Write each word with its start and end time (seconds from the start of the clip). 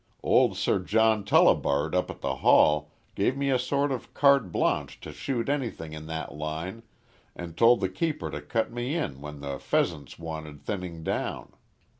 Old 0.23 0.57
Sir 0.57 0.79
John 0.79 1.23
Tullibard 1.23 1.93
up 1.93 2.09
at 2.09 2.21
the 2.21 2.37
Hall 2.37 2.91
gave 3.13 3.37
me 3.37 3.51
a 3.51 3.59
sort 3.59 3.91
of 3.91 4.15
carte 4.15 4.51
blanche 4.51 4.99
to 5.01 5.11
shoot 5.11 5.47
anything 5.47 5.93
in 5.93 6.07
that 6.07 6.33
line, 6.33 6.81
and 7.35 7.55
told 7.55 7.81
the 7.81 7.87
keeper 7.87 8.31
to 8.31 8.41
cut 8.41 8.71
me 8.73 8.95
in 8.95 9.21
when 9.21 9.41
the 9.41 9.59
pheasants 9.59 10.17
wanted 10.17 10.59
thinning 10.63 11.03
down. 11.03 11.51